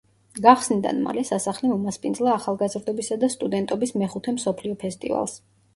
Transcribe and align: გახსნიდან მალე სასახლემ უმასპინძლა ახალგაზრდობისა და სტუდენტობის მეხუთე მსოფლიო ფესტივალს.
გახსნიდან 0.45 1.03
მალე 1.07 1.23
სასახლემ 1.31 1.75
უმასპინძლა 1.75 2.33
ახალგაზრდობისა 2.39 3.19
და 3.27 3.33
სტუდენტობის 3.37 3.97
მეხუთე 4.05 4.39
მსოფლიო 4.41 4.85
ფესტივალს. 4.89 5.41